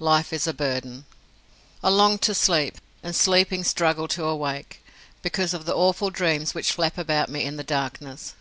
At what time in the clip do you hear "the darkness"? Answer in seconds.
7.56-8.34